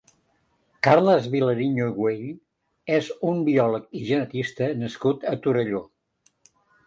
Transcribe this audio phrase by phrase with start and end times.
[0.85, 2.23] Carles Vilariño-Güell
[2.97, 5.83] és un biòleg i genetista nascut a Torelló.